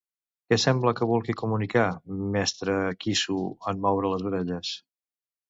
Què 0.51 0.57
sembla 0.61 0.93
que 0.99 1.07
vulgui 1.11 1.35
comunicar 1.41 1.83
Mestre 2.37 2.79
Quissu 3.05 3.39
en 3.75 3.85
moure 3.87 4.13
les 4.15 4.27
orelles? 4.33 4.75